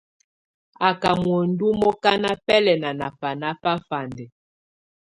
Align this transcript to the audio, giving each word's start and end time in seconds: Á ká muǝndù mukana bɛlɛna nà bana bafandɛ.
Á 0.87 0.89
ká 1.01 1.11
muǝndù 1.23 1.67
mukana 1.79 2.31
bɛlɛna 2.45 2.89
nà 2.99 3.07
bana 3.19 3.49
bafandɛ. 3.61 4.25